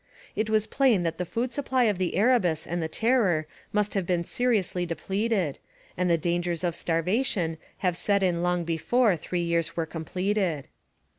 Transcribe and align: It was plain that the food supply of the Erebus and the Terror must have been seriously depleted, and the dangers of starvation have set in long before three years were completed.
It 0.35 0.49
was 0.49 0.65
plain 0.65 1.03
that 1.03 1.19
the 1.19 1.25
food 1.29 1.53
supply 1.53 1.83
of 1.83 1.99
the 1.99 2.15
Erebus 2.15 2.65
and 2.65 2.81
the 2.81 2.87
Terror 2.87 3.45
must 3.71 3.93
have 3.93 4.07
been 4.07 4.23
seriously 4.23 4.83
depleted, 4.83 5.59
and 5.95 6.09
the 6.09 6.17
dangers 6.17 6.63
of 6.63 6.75
starvation 6.75 7.59
have 7.85 7.95
set 7.95 8.23
in 8.23 8.41
long 8.41 8.63
before 8.63 9.15
three 9.15 9.43
years 9.43 9.77
were 9.77 9.85
completed. 9.85 10.67